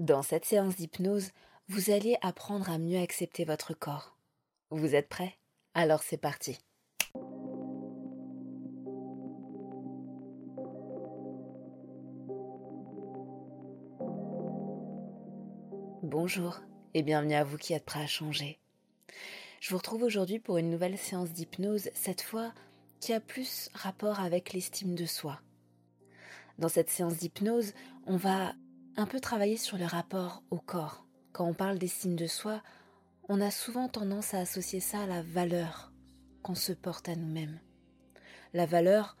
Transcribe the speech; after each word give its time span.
Dans 0.00 0.22
cette 0.22 0.46
séance 0.46 0.76
d'hypnose, 0.76 1.28
vous 1.68 1.90
allez 1.90 2.16
apprendre 2.22 2.70
à 2.70 2.78
mieux 2.78 2.98
accepter 2.98 3.44
votre 3.44 3.74
corps. 3.74 4.16
Vous 4.70 4.94
êtes 4.94 5.10
prêt 5.10 5.36
Alors 5.74 6.02
c'est 6.02 6.16
parti. 6.16 6.58
Bonjour 16.02 16.62
et 16.94 17.02
bienvenue 17.02 17.34
à 17.34 17.44
vous 17.44 17.58
qui 17.58 17.74
êtes 17.74 17.84
prêts 17.84 18.00
à 18.00 18.06
changer. 18.06 18.58
Je 19.60 19.68
vous 19.68 19.76
retrouve 19.76 20.04
aujourd'hui 20.04 20.38
pour 20.38 20.56
une 20.56 20.70
nouvelle 20.70 20.96
séance 20.96 21.32
d'hypnose, 21.32 21.90
cette 21.92 22.22
fois 22.22 22.54
qui 23.00 23.12
a 23.12 23.20
plus 23.20 23.68
rapport 23.74 24.18
avec 24.20 24.54
l'estime 24.54 24.94
de 24.94 25.04
soi. 25.04 25.42
Dans 26.58 26.70
cette 26.70 26.88
séance 26.88 27.18
d'hypnose, 27.18 27.74
on 28.06 28.16
va 28.16 28.54
un 28.96 29.06
peu 29.06 29.20
travailler 29.20 29.56
sur 29.56 29.78
le 29.78 29.86
rapport 29.86 30.42
au 30.50 30.58
corps. 30.58 31.06
Quand 31.32 31.46
on 31.46 31.54
parle 31.54 31.78
d'estime 31.78 32.16
de 32.16 32.26
soi, 32.26 32.62
on 33.28 33.40
a 33.40 33.50
souvent 33.50 33.88
tendance 33.88 34.34
à 34.34 34.40
associer 34.40 34.80
ça 34.80 35.02
à 35.02 35.06
la 35.06 35.22
valeur 35.22 35.92
qu'on 36.42 36.54
se 36.54 36.72
porte 36.72 37.08
à 37.08 37.16
nous-mêmes. 37.16 37.60
La 38.52 38.66
valeur 38.66 39.16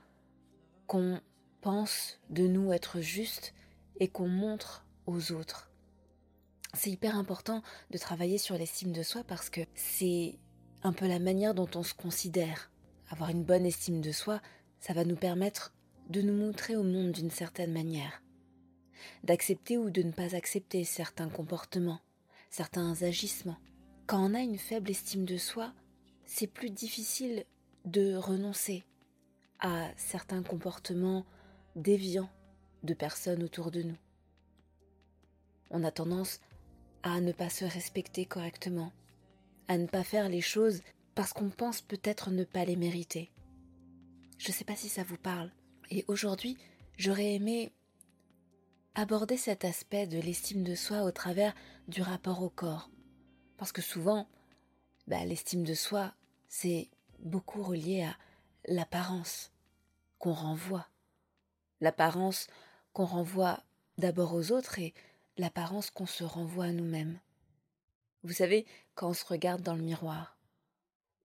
qu'on 0.86 1.20
pense 1.60 2.18
de 2.30 2.46
nous 2.46 2.72
être 2.72 3.00
juste 3.00 3.54
et 4.00 4.08
qu'on 4.08 4.28
montre 4.28 4.86
aux 5.06 5.32
autres. 5.32 5.70
C'est 6.74 6.90
hyper 6.90 7.16
important 7.16 7.62
de 7.90 7.98
travailler 7.98 8.38
sur 8.38 8.56
l'estime 8.56 8.92
de 8.92 9.02
soi 9.02 9.22
parce 9.24 9.50
que 9.50 9.60
c'est 9.74 10.38
un 10.82 10.92
peu 10.92 11.06
la 11.06 11.18
manière 11.18 11.54
dont 11.54 11.68
on 11.74 11.82
se 11.82 11.94
considère. 11.94 12.70
Avoir 13.10 13.30
une 13.30 13.44
bonne 13.44 13.66
estime 13.66 14.00
de 14.00 14.12
soi, 14.12 14.40
ça 14.78 14.92
va 14.92 15.04
nous 15.04 15.16
permettre 15.16 15.72
de 16.08 16.22
nous 16.22 16.34
montrer 16.34 16.76
au 16.76 16.82
monde 16.82 17.12
d'une 17.12 17.30
certaine 17.30 17.72
manière, 17.72 18.22
d'accepter 19.24 19.78
ou 19.78 19.90
de 19.90 20.02
ne 20.02 20.12
pas 20.12 20.34
accepter 20.34 20.84
certains 20.84 21.28
comportements, 21.28 22.00
certains 22.50 23.02
agissements. 23.02 23.58
Quand 24.06 24.30
on 24.30 24.34
a 24.34 24.40
une 24.40 24.58
faible 24.58 24.90
estime 24.90 25.24
de 25.24 25.36
soi, 25.36 25.72
c'est 26.24 26.46
plus 26.46 26.70
difficile 26.70 27.44
de 27.84 28.14
renoncer 28.14 28.84
à 29.60 29.88
certains 29.96 30.42
comportements 30.42 31.24
déviants 31.76 32.30
de 32.82 32.94
personnes 32.94 33.42
autour 33.42 33.70
de 33.70 33.82
nous. 33.82 33.96
On 35.70 35.84
a 35.84 35.90
tendance 35.90 36.40
à 37.02 37.20
ne 37.20 37.32
pas 37.32 37.50
se 37.50 37.64
respecter 37.64 38.24
correctement, 38.24 38.92
à 39.68 39.78
ne 39.78 39.86
pas 39.86 40.04
faire 40.04 40.28
les 40.28 40.40
choses 40.40 40.82
parce 41.14 41.32
qu'on 41.32 41.50
pense 41.50 41.80
peut-être 41.80 42.30
ne 42.30 42.44
pas 42.44 42.64
les 42.64 42.76
mériter. 42.76 43.30
Je 44.38 44.48
ne 44.48 44.52
sais 44.52 44.64
pas 44.64 44.76
si 44.76 44.88
ça 44.88 45.02
vous 45.02 45.18
parle. 45.18 45.50
Et 45.90 46.04
aujourd'hui, 46.08 46.56
j'aurais 46.96 47.34
aimé 47.34 47.72
aborder 48.94 49.36
cet 49.36 49.64
aspect 49.64 50.06
de 50.06 50.18
l'estime 50.18 50.64
de 50.64 50.74
soi 50.74 51.02
au 51.02 51.10
travers 51.10 51.54
du 51.88 52.02
rapport 52.02 52.42
au 52.42 52.50
corps. 52.50 52.90
Parce 53.56 53.72
que 53.72 53.82
souvent, 53.82 54.28
bah, 55.06 55.24
l'estime 55.24 55.64
de 55.64 55.74
soi, 55.74 56.14
c'est 56.48 56.90
beaucoup 57.18 57.62
relié 57.62 58.02
à 58.02 58.16
l'apparence 58.66 59.52
qu'on 60.18 60.32
renvoie. 60.32 60.88
L'apparence 61.80 62.48
qu'on 62.92 63.04
renvoie 63.04 63.62
d'abord 63.98 64.34
aux 64.34 64.52
autres 64.52 64.78
et 64.78 64.94
l'apparence 65.36 65.90
qu'on 65.90 66.06
se 66.06 66.24
renvoie 66.24 66.66
à 66.66 66.72
nous-mêmes. 66.72 67.18
Vous 68.22 68.34
savez, 68.34 68.66
quand 68.94 69.10
on 69.10 69.14
se 69.14 69.24
regarde 69.24 69.62
dans 69.62 69.74
le 69.74 69.82
miroir, 69.82 70.36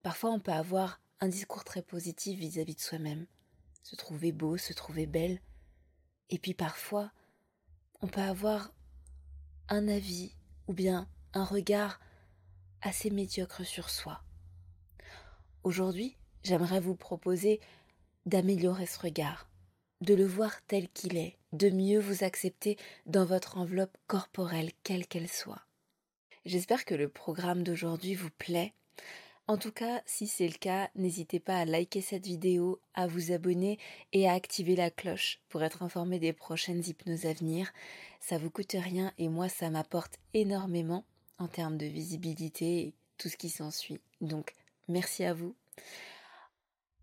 parfois 0.02 0.30
on 0.30 0.40
peut 0.40 0.52
avoir 0.52 1.00
un 1.20 1.28
discours 1.28 1.64
très 1.64 1.82
positif 1.82 2.38
vis-à-vis 2.38 2.74
de 2.74 2.80
soi-même, 2.80 3.26
se 3.82 3.96
trouver 3.96 4.32
beau, 4.32 4.56
se 4.56 4.72
trouver 4.72 5.06
belle, 5.06 5.40
et 6.30 6.38
puis 6.38 6.54
parfois 6.54 7.10
on 8.06 8.08
peut 8.08 8.20
avoir 8.20 8.72
un 9.68 9.88
avis 9.88 10.32
ou 10.68 10.72
bien 10.72 11.08
un 11.34 11.42
regard 11.42 11.98
assez 12.80 13.10
médiocre 13.10 13.66
sur 13.66 13.90
soi. 13.90 14.22
Aujourd'hui, 15.64 16.16
j'aimerais 16.44 16.78
vous 16.78 16.94
proposer 16.94 17.58
d'améliorer 18.24 18.86
ce 18.86 19.00
regard, 19.00 19.48
de 20.02 20.14
le 20.14 20.24
voir 20.24 20.64
tel 20.68 20.88
qu'il 20.90 21.16
est, 21.16 21.36
de 21.50 21.68
mieux 21.68 21.98
vous 21.98 22.22
accepter 22.22 22.78
dans 23.06 23.24
votre 23.24 23.58
enveloppe 23.58 23.96
corporelle, 24.06 24.70
quelle 24.84 25.08
qu'elle 25.08 25.28
soit. 25.28 25.66
J'espère 26.44 26.84
que 26.84 26.94
le 26.94 27.08
programme 27.08 27.64
d'aujourd'hui 27.64 28.14
vous 28.14 28.30
plaît. 28.38 28.72
En 29.48 29.58
tout 29.58 29.70
cas, 29.70 30.02
si 30.06 30.26
c'est 30.26 30.48
le 30.48 30.58
cas, 30.58 30.90
n'hésitez 30.96 31.38
pas 31.38 31.58
à 31.58 31.64
liker 31.64 32.00
cette 32.00 32.26
vidéo, 32.26 32.80
à 32.94 33.06
vous 33.06 33.30
abonner 33.30 33.78
et 34.12 34.28
à 34.28 34.32
activer 34.32 34.74
la 34.74 34.90
cloche 34.90 35.40
pour 35.48 35.62
être 35.62 35.84
informé 35.84 36.18
des 36.18 36.32
prochaines 36.32 36.82
hypnoses 36.84 37.26
à 37.26 37.32
venir. 37.32 37.72
Ça 38.20 38.38
vous 38.38 38.50
coûte 38.50 38.72
rien 38.72 39.12
et 39.18 39.28
moi 39.28 39.48
ça 39.48 39.70
m'apporte 39.70 40.18
énormément 40.34 41.04
en 41.38 41.46
termes 41.46 41.76
de 41.76 41.86
visibilité 41.86 42.80
et 42.80 42.94
tout 43.18 43.28
ce 43.28 43.36
qui 43.36 43.48
s'ensuit. 43.48 44.00
Donc 44.20 44.52
merci 44.88 45.22
à 45.22 45.32
vous. 45.32 45.54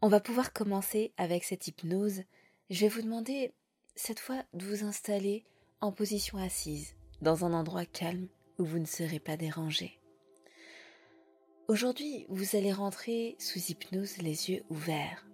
On 0.01 0.09
va 0.09 0.19
pouvoir 0.19 0.51
commencer 0.51 1.13
avec 1.15 1.45
cette 1.45 1.67
hypnose. 1.67 2.23
Je 2.69 2.81
vais 2.81 2.89
vous 2.89 3.03
demander 3.03 3.53
cette 3.95 4.19
fois 4.19 4.43
de 4.53 4.65
vous 4.65 4.83
installer 4.83 5.45
en 5.79 5.93
position 5.93 6.37
assise, 6.37 6.95
dans 7.21 7.45
un 7.45 7.53
endroit 7.53 7.85
calme 7.85 8.27
où 8.59 8.65
vous 8.65 8.79
ne 8.79 8.85
serez 8.85 9.19
pas 9.19 9.37
dérangé. 9.37 9.97
Aujourd'hui, 11.69 12.25
vous 12.27 12.57
allez 12.57 12.73
rentrer 12.73 13.37
sous 13.39 13.57
hypnose 13.57 14.17
les 14.17 14.51
yeux 14.51 14.63
ouverts. 14.69 15.25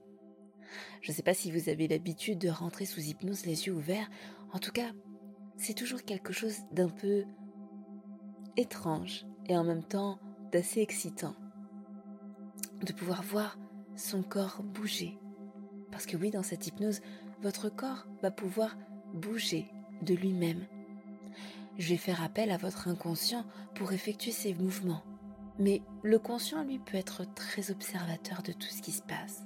Je 1.02 1.12
ne 1.12 1.16
sais 1.16 1.24
pas 1.24 1.34
si 1.34 1.50
vous 1.50 1.70
avez 1.70 1.88
l'habitude 1.88 2.38
de 2.38 2.50
rentrer 2.50 2.86
sous 2.86 3.00
hypnose 3.00 3.48
les 3.48 3.66
yeux 3.66 3.74
ouverts. 3.74 4.08
En 4.54 4.60
tout 4.60 4.72
cas, 4.72 4.92
c'est 5.58 5.74
toujours 5.74 6.04
quelque 6.04 6.32
chose 6.32 6.60
d'un 6.72 6.90
peu 6.90 7.24
étrange 8.58 9.26
et 9.48 9.58
en 9.58 9.64
même 9.64 9.84
temps 9.84 10.20
d'assez 10.52 10.82
excitant. 10.82 11.36
De 12.84 12.94
pouvoir 12.94 13.24
voir 13.24 13.58
son 13.96 14.22
corps 14.22 14.62
bouger. 14.62 15.18
Parce 15.92 16.06
que 16.06 16.16
oui, 16.16 16.30
dans 16.30 16.44
cette 16.44 16.68
hypnose, 16.68 17.02
votre 17.42 17.70
corps 17.70 18.06
va 18.22 18.30
pouvoir 18.30 18.78
bouger 19.16 19.66
de 20.04 20.14
lui-même. 20.14 20.68
Je 21.80 21.90
vais 21.90 21.98
faire 21.98 22.22
appel 22.22 22.52
à 22.52 22.58
votre 22.58 22.88
inconscient 22.88 23.46
pour 23.74 23.94
effectuer 23.94 24.32
ces 24.32 24.54
mouvements. 24.54 25.04
Mais 25.60 25.82
le 26.04 26.18
conscient, 26.18 26.64
lui, 26.64 26.80
peut 26.80 26.98
être 26.98 27.26
très 27.34 27.70
observateur 27.70 28.42
de 28.44 28.54
tout 28.54 28.68
ce 28.70 28.82
qui 28.82 28.94
se 28.94 29.02
passe. 29.02 29.44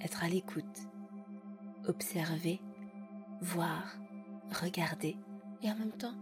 Être 0.00 0.24
à 0.24 0.28
l'écoute, 0.28 0.88
observer, 1.86 2.60
voir, 3.40 3.96
regarder 4.60 5.16
et 5.62 5.70
en 5.70 5.76
même 5.76 5.92
temps 5.92 6.14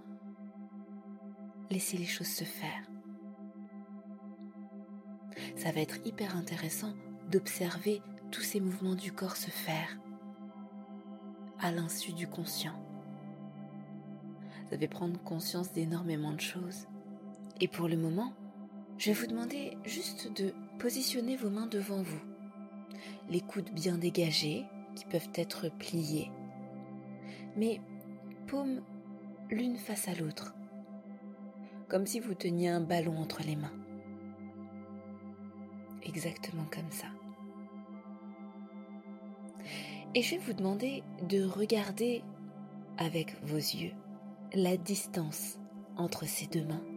laisser 1.71 1.97
les 1.97 2.07
choses 2.07 2.29
se 2.29 2.45
faire. 2.45 2.83
Ça 5.57 5.73
va 5.73 5.81
être 5.81 6.07
hyper 6.07 6.37
intéressant 6.37 6.93
d'observer 7.31 8.03
tous 8.31 8.43
ces 8.43 8.61
mouvements 8.61 8.95
du 8.95 9.13
corps 9.13 9.37
se 9.37 9.51
faire 9.51 9.99
à 11.59 11.73
l'insu 11.73 12.13
du 12.13 12.29
conscient. 12.29 12.75
Vous 14.67 14.75
allez 14.75 14.89
prendre 14.89 15.19
conscience 15.23 15.73
d'énormément 15.73 16.33
de 16.33 16.41
choses. 16.41 16.87
Et 17.61 17.69
pour 17.69 17.89
le 17.89 17.97
moment, 17.97 18.33
je 18.99 19.11
vais 19.11 19.21
vous 19.21 19.27
demander 19.27 19.77
juste 19.85 20.33
de 20.33 20.55
positionner 20.79 21.37
vos 21.37 21.51
mains 21.51 21.67
devant 21.67 22.03
vous. 22.03 22.21
Les 23.29 23.41
coudes 23.41 23.71
bien 23.73 23.99
dégagés, 23.99 24.65
qui 24.95 25.05
peuvent 25.05 25.29
être 25.35 25.69
pliés. 25.79 26.31
mais 27.57 27.81
paume 28.47 28.83
l'une 29.51 29.77
face 29.77 30.09
à 30.09 30.15
l'autre, 30.15 30.55
comme 31.89 32.07
si 32.07 32.21
vous 32.21 32.35
teniez 32.35 32.69
un 32.69 32.81
ballon 32.81 33.19
entre 33.19 33.43
les 33.43 33.57
mains. 33.57 33.73
Exactement 36.03 36.67
comme 36.73 36.91
ça. 36.91 37.09
Et 40.15 40.23
je 40.23 40.37
vais 40.37 40.41
vous 40.41 40.53
demander 40.53 41.03
de 41.29 41.45
regarder 41.45 42.23
avec 42.99 43.37
vos 43.45 43.57
yeux 43.57 43.93
la 44.55 44.77
distance 44.77 45.59
entre 45.97 46.25
ces 46.27 46.47
deux 46.47 46.65
mains. 46.65 46.96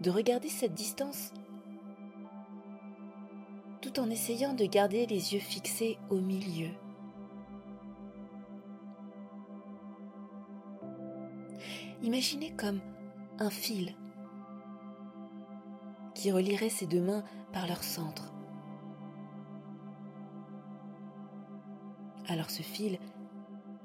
De 0.00 0.10
regarder 0.10 0.48
cette 0.48 0.74
distance 0.74 1.32
tout 3.80 4.00
en 4.00 4.10
essayant 4.10 4.52
de 4.52 4.64
garder 4.64 5.06
les 5.06 5.34
yeux 5.34 5.40
fixés 5.40 5.96
au 6.10 6.16
milieu. 6.16 6.70
Imaginez 12.02 12.52
comme 12.56 12.80
un 13.38 13.50
fil 13.50 13.94
qui 16.14 16.32
relierait 16.32 16.68
ces 16.68 16.86
deux 16.86 17.00
mains 17.00 17.22
par 17.52 17.66
leur 17.66 17.82
centre. 17.84 18.32
Alors 22.28 22.50
ce 22.50 22.62
fil, 22.62 22.98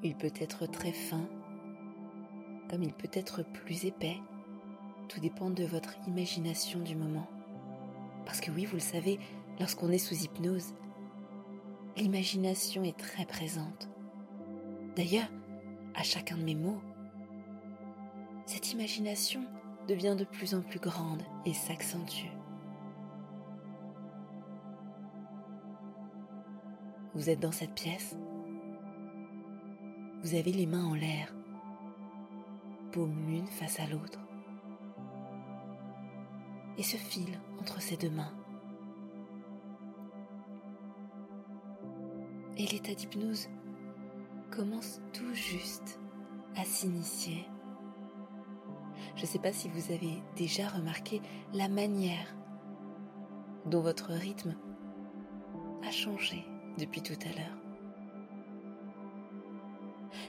il 0.03 0.15
peut 0.15 0.33
être 0.39 0.65
très 0.65 0.93
fin, 0.93 1.29
comme 2.69 2.81
il 2.81 2.93
peut 2.93 3.11
être 3.13 3.43
plus 3.43 3.85
épais. 3.85 4.17
Tout 5.11 5.19
dépend 5.19 5.49
de 5.49 5.65
votre 5.65 5.93
imagination 6.07 6.79
du 6.79 6.95
moment. 6.95 7.27
Parce 8.25 8.39
que 8.39 8.49
oui, 8.49 8.63
vous 8.63 8.75
le 8.75 8.79
savez, 8.79 9.19
lorsqu'on 9.59 9.91
est 9.91 9.97
sous 9.97 10.15
hypnose, 10.15 10.73
l'imagination 11.97 12.81
est 12.85 12.97
très 12.97 13.25
présente. 13.25 13.89
D'ailleurs, 14.95 15.27
à 15.95 16.03
chacun 16.03 16.37
de 16.37 16.43
mes 16.43 16.55
mots, 16.55 16.81
cette 18.45 18.71
imagination 18.71 19.43
devient 19.89 20.15
de 20.17 20.23
plus 20.23 20.55
en 20.55 20.61
plus 20.61 20.79
grande 20.79 21.23
et 21.45 21.53
s'accentue. 21.53 22.31
Vous 27.15 27.29
êtes 27.29 27.41
dans 27.41 27.51
cette 27.51 27.73
pièce, 27.73 28.15
vous 30.23 30.35
avez 30.35 30.53
les 30.53 30.67
mains 30.67 30.85
en 30.85 30.95
l'air, 30.95 31.35
paume 32.93 33.25
l'une 33.27 33.47
face 33.47 33.77
à 33.81 33.87
l'autre, 33.87 34.20
et 36.77 36.83
ce 36.83 36.97
fil 36.97 37.39
entre 37.59 37.81
ces 37.81 37.97
deux 37.97 38.09
mains. 38.09 38.33
Et 42.57 42.65
l'état 42.67 42.93
d'hypnose 42.93 43.49
commence 44.51 45.01
tout 45.13 45.33
juste 45.33 45.99
à 46.55 46.63
s'initier. 46.63 47.45
Je 49.15 49.21
ne 49.21 49.27
sais 49.27 49.39
pas 49.39 49.53
si 49.53 49.69
vous 49.69 49.91
avez 49.91 50.21
déjà 50.35 50.67
remarqué 50.67 51.21
la 51.53 51.69
manière 51.69 52.35
dont 53.65 53.81
votre 53.81 54.11
rythme 54.11 54.55
a 55.87 55.91
changé 55.91 56.45
depuis 56.77 57.01
tout 57.01 57.17
à 57.25 57.29
l'heure. 57.29 57.57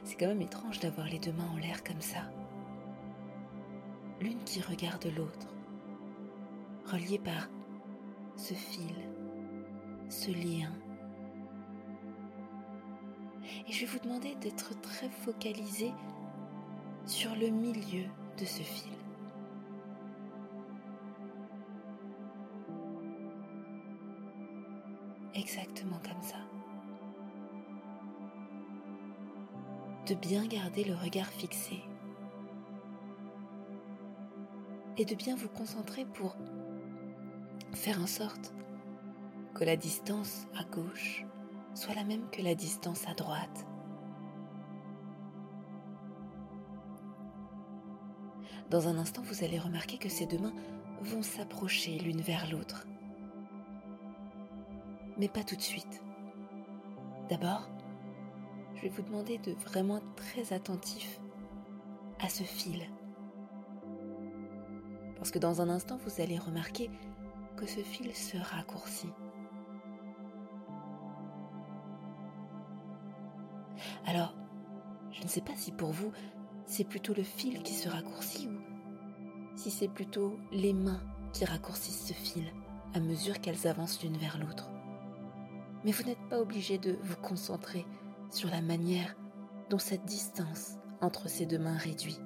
C'est 0.04 0.16
quand 0.16 0.26
même 0.26 0.42
étrange 0.42 0.80
d'avoir 0.80 1.06
les 1.06 1.18
deux 1.18 1.32
mains 1.32 1.50
en 1.54 1.58
l'air 1.58 1.84
comme 1.84 2.00
ça. 2.00 2.30
L'une 4.20 4.42
qui 4.44 4.60
regarde 4.60 5.06
l'autre, 5.16 5.48
reliée 6.92 7.18
par 7.18 7.48
ce 8.36 8.52
fil, 8.52 8.94
ce 10.10 10.30
lien. 10.30 10.70
Et 13.66 13.72
je 13.72 13.80
vais 13.80 13.86
vous 13.86 13.98
demander 13.98 14.34
d'être 14.36 14.78
très 14.80 15.08
focalisé 15.08 15.92
sur 17.06 17.34
le 17.34 17.48
milieu 17.48 18.04
de 18.38 18.44
ce 18.44 18.62
fil. 18.62 18.92
Exactement 25.34 25.98
comme 26.04 26.22
ça. 26.22 26.36
De 30.06 30.14
bien 30.14 30.46
garder 30.46 30.84
le 30.84 30.94
regard 30.94 31.28
fixé. 31.28 31.82
Et 34.98 35.06
de 35.06 35.14
bien 35.14 35.36
vous 35.36 35.48
concentrer 35.48 36.04
pour 36.04 36.36
faire 37.72 38.00
en 38.00 38.06
sorte 38.06 38.52
que 39.54 39.64
la 39.64 39.76
distance 39.76 40.46
à 40.56 40.64
gauche 40.64 41.24
soit 41.74 41.94
la 41.94 42.04
même 42.04 42.28
que 42.30 42.42
la 42.42 42.54
distance 42.54 43.06
à 43.08 43.14
droite. 43.14 43.66
Dans 48.70 48.88
un 48.88 48.96
instant, 48.96 49.22
vous 49.22 49.44
allez 49.44 49.58
remarquer 49.58 49.98
que 49.98 50.08
ces 50.08 50.26
deux 50.26 50.38
mains 50.38 50.54
vont 51.02 51.22
s'approcher 51.22 51.98
l'une 51.98 52.20
vers 52.20 52.50
l'autre. 52.50 52.86
Mais 55.18 55.28
pas 55.28 55.44
tout 55.44 55.56
de 55.56 55.60
suite. 55.60 56.02
D'abord, 57.28 57.68
je 58.76 58.82
vais 58.82 58.88
vous 58.88 59.02
demander 59.02 59.38
de 59.38 59.52
vraiment 59.52 59.98
être 59.98 60.14
très 60.16 60.54
attentif 60.54 61.20
à 62.20 62.28
ce 62.28 62.42
fil. 62.42 62.88
Parce 65.16 65.30
que 65.30 65.38
dans 65.38 65.60
un 65.60 65.68
instant, 65.68 65.98
vous 65.98 66.20
allez 66.22 66.38
remarquer 66.38 66.90
ce 67.66 67.80
fil 67.80 68.14
se 68.14 68.36
raccourcit. 68.36 69.12
Alors, 74.06 74.34
je 75.10 75.22
ne 75.22 75.28
sais 75.28 75.40
pas 75.40 75.54
si 75.56 75.72
pour 75.72 75.90
vous, 75.90 76.12
c'est 76.66 76.84
plutôt 76.84 77.14
le 77.14 77.22
fil 77.22 77.62
qui 77.62 77.74
se 77.74 77.88
raccourcit 77.88 78.48
ou 78.48 78.58
si 79.56 79.70
c'est 79.70 79.88
plutôt 79.88 80.38
les 80.50 80.72
mains 80.72 81.02
qui 81.32 81.44
raccourcissent 81.44 82.06
ce 82.06 82.12
fil 82.12 82.44
à 82.94 83.00
mesure 83.00 83.40
qu'elles 83.40 83.66
avancent 83.66 84.02
l'une 84.02 84.16
vers 84.16 84.38
l'autre. 84.38 84.70
Mais 85.84 85.92
vous 85.92 86.04
n'êtes 86.04 86.28
pas 86.28 86.40
obligé 86.40 86.78
de 86.78 86.98
vous 87.02 87.16
concentrer 87.16 87.86
sur 88.30 88.48
la 88.50 88.60
manière 88.60 89.16
dont 89.70 89.78
cette 89.78 90.04
distance 90.04 90.76
entre 91.00 91.28
ces 91.28 91.46
deux 91.46 91.58
mains 91.58 91.76
réduit 91.76 92.18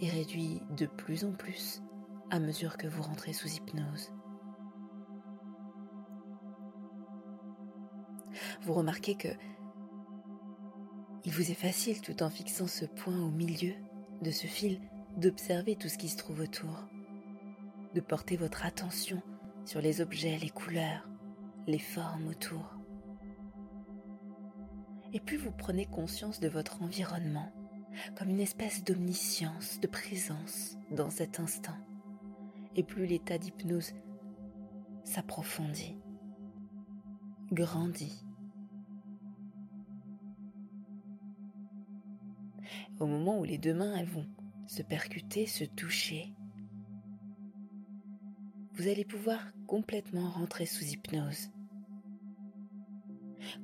et 0.00 0.08
réduit 0.10 0.62
de 0.76 0.86
plus 0.86 1.24
en 1.24 1.32
plus 1.32 1.82
à 2.30 2.38
mesure 2.38 2.76
que 2.76 2.86
vous 2.86 3.02
rentrez 3.02 3.32
sous 3.32 3.48
hypnose. 3.48 4.12
Vous 8.62 8.74
remarquez 8.74 9.16
que 9.16 9.28
il 11.24 11.32
vous 11.32 11.50
est 11.50 11.54
facile, 11.54 12.00
tout 12.00 12.22
en 12.22 12.30
fixant 12.30 12.68
ce 12.68 12.84
point 12.84 13.18
au 13.20 13.30
milieu 13.30 13.74
de 14.22 14.30
ce 14.30 14.46
fil, 14.46 14.80
d'observer 15.16 15.74
tout 15.74 15.88
ce 15.88 15.98
qui 15.98 16.08
se 16.08 16.16
trouve 16.16 16.40
autour, 16.40 16.86
de 17.94 18.00
porter 18.00 18.36
votre 18.36 18.64
attention 18.64 19.20
sur 19.64 19.80
les 19.80 20.00
objets, 20.00 20.38
les 20.38 20.50
couleurs, 20.50 21.08
les 21.66 21.80
formes 21.80 22.28
autour. 22.28 22.76
Et 25.12 25.20
plus 25.20 25.36
vous 25.36 25.50
prenez 25.50 25.86
conscience 25.86 26.38
de 26.38 26.48
votre 26.48 26.82
environnement, 26.82 27.52
comme 28.16 28.28
une 28.28 28.40
espèce 28.40 28.84
d'omniscience, 28.84 29.80
de 29.80 29.86
présence 29.88 30.76
dans 30.90 31.10
cet 31.10 31.40
instant, 31.40 31.76
et 32.76 32.82
plus 32.82 33.06
l'état 33.06 33.38
d'hypnose 33.38 33.92
s'approfondit, 35.02 35.96
grandit. 37.50 38.22
Au 43.00 43.06
moment 43.06 43.38
où 43.40 43.44
les 43.44 43.58
deux 43.58 43.74
mains 43.74 44.04
vont 44.04 44.26
se 44.66 44.82
percuter, 44.82 45.46
se 45.46 45.64
toucher, 45.64 46.34
vous 48.74 48.88
allez 48.88 49.04
pouvoir 49.04 49.40
complètement 49.66 50.28
rentrer 50.28 50.66
sous 50.66 50.84
hypnose. 50.84 51.50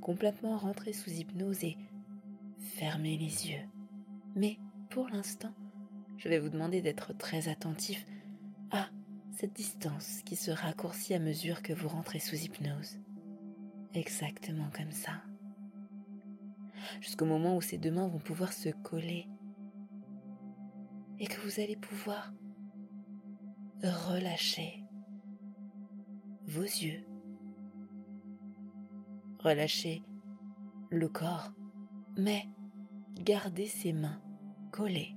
Complètement 0.01 0.57
rentrer 0.57 0.93
sous 0.95 1.11
hypnose 1.11 1.65
et 1.65 1.77
fermer 2.59 3.19
les 3.19 3.51
yeux. 3.51 3.69
Mais 4.37 4.59
pour 4.91 5.09
l'instant, 5.09 5.53
je 6.17 6.29
vais 6.29 6.39
vous 6.39 6.49
demander 6.49 6.81
d'être 6.81 7.13
très 7.17 7.49
attentif 7.49 8.07
à 8.71 8.89
cette 9.33 9.55
distance 9.55 10.23
qui 10.25 10.37
se 10.37 10.51
raccourcit 10.51 11.15
à 11.15 11.19
mesure 11.19 11.63
que 11.63 11.73
vous 11.73 11.89
rentrez 11.89 12.19
sous 12.19 12.37
hypnose. 12.37 12.99
Exactement 13.95 14.69
comme 14.77 14.93
ça. 14.93 15.23
Jusqu'au 17.01 17.25
moment 17.25 17.57
où 17.57 17.61
ces 17.61 17.79
deux 17.79 17.91
mains 17.91 18.09
vont 18.09 18.19
pouvoir 18.19 18.53
se 18.53 18.69
coller 18.69 19.27
et 21.19 21.27
que 21.27 21.41
vous 21.41 21.61
allez 21.61 21.77
pouvoir 21.77 22.33
relâcher 23.83 24.85
vos 26.47 26.63
yeux, 26.63 27.05
relâcher 29.39 30.03
le 30.91 31.09
corps, 31.09 31.53
mais 32.17 32.45
garder 33.15 33.67
ses 33.67 33.93
mains 33.93 34.21
collées. 34.73 35.15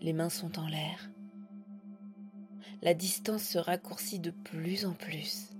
Les 0.00 0.12
mains 0.12 0.30
sont 0.30 0.58
en 0.58 0.66
l'air. 0.66 1.10
La 2.82 2.94
distance 2.94 3.42
se 3.42 3.58
raccourcit 3.58 4.20
de 4.20 4.30
plus 4.30 4.86
en 4.86 4.94
plus. 4.94 5.50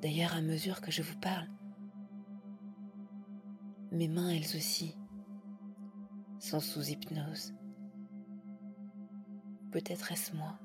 D'ailleurs, 0.00 0.34
à 0.34 0.40
mesure 0.40 0.80
que 0.80 0.90
je 0.90 1.02
vous 1.02 1.18
parle, 1.18 1.48
mes 3.90 4.08
mains, 4.08 4.30
elles 4.30 4.56
aussi, 4.56 4.96
sont 6.38 6.60
sous 6.60 6.90
hypnose. 6.90 7.54
Peut-être 9.70 10.12
est-ce 10.12 10.34
moi 10.34 10.58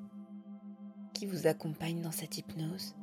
qui 1.18 1.26
vous 1.26 1.48
accompagne 1.48 2.02
dans 2.02 2.12
cette 2.12 2.38
hypnose. 2.38 2.96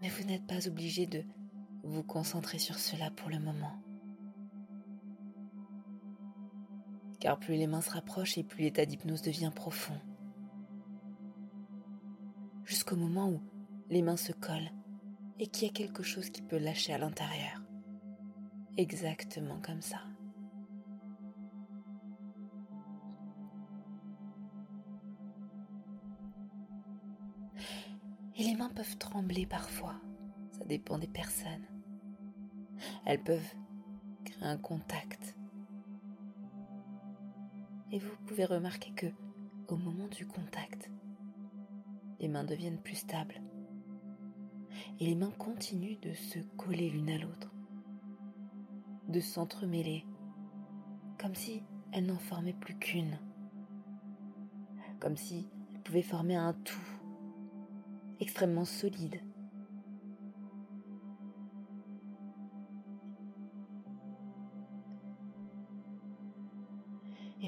Mais 0.00 0.08
vous 0.08 0.24
n'êtes 0.24 0.46
pas 0.46 0.68
obligé 0.68 1.06
de 1.06 1.24
vous 1.82 2.04
concentrer 2.04 2.58
sur 2.58 2.78
cela 2.78 3.10
pour 3.10 3.30
le 3.30 3.40
moment. 3.40 3.83
Car 7.24 7.38
plus 7.38 7.54
les 7.54 7.66
mains 7.66 7.80
se 7.80 7.90
rapprochent 7.90 8.36
et 8.36 8.44
plus 8.44 8.64
l'état 8.64 8.84
d'hypnose 8.84 9.22
devient 9.22 9.50
profond. 9.54 9.98
Jusqu'au 12.66 12.96
moment 12.96 13.30
où 13.30 13.40
les 13.88 14.02
mains 14.02 14.18
se 14.18 14.32
collent 14.32 14.70
et 15.38 15.46
qu'il 15.46 15.66
y 15.66 15.70
a 15.70 15.72
quelque 15.72 16.02
chose 16.02 16.28
qui 16.28 16.42
peut 16.42 16.58
lâcher 16.58 16.92
à 16.92 16.98
l'intérieur. 16.98 17.62
Exactement 18.76 19.58
comme 19.62 19.80
ça. 19.80 20.02
Et 28.36 28.44
les 28.44 28.54
mains 28.54 28.68
peuvent 28.68 28.98
trembler 28.98 29.46
parfois, 29.46 29.94
ça 30.50 30.66
dépend 30.66 30.98
des 30.98 31.08
personnes. 31.08 31.64
Elles 33.06 33.22
peuvent 33.22 33.54
créer 34.26 34.44
un 34.44 34.58
contact. 34.58 35.34
Et 37.94 38.00
vous 38.00 38.16
pouvez 38.26 38.44
remarquer 38.44 38.90
que 38.90 39.06
au 39.68 39.76
moment 39.76 40.08
du 40.08 40.26
contact, 40.26 40.90
les 42.18 42.26
mains 42.26 42.42
deviennent 42.42 42.82
plus 42.82 42.96
stables. 42.96 43.40
Et 44.98 45.06
les 45.06 45.14
mains 45.14 45.30
continuent 45.38 46.00
de 46.02 46.12
se 46.12 46.40
coller 46.56 46.90
l'une 46.90 47.10
à 47.10 47.18
l'autre, 47.18 47.54
de 49.06 49.20
s'entremêler, 49.20 50.04
comme 51.20 51.36
si 51.36 51.62
elles 51.92 52.06
n'en 52.06 52.18
formaient 52.18 52.52
plus 52.52 52.76
qu'une, 52.76 53.16
comme 54.98 55.16
si 55.16 55.48
elles 55.72 55.82
pouvaient 55.82 56.02
former 56.02 56.34
un 56.34 56.52
tout 56.52 56.88
extrêmement 58.18 58.64
solide. 58.64 59.20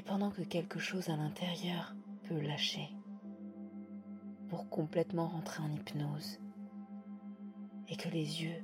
Pendant 0.07 0.31
que 0.31 0.41
quelque 0.41 0.79
chose 0.79 1.09
à 1.09 1.17
l'intérieur 1.17 1.93
peut 2.23 2.39
lâcher 2.39 2.89
pour 4.47 4.69
complètement 4.69 5.27
rentrer 5.27 5.61
en 5.61 5.71
hypnose 5.71 6.39
et 7.89 7.97
que 7.97 8.07
les 8.09 8.43
yeux 8.43 8.63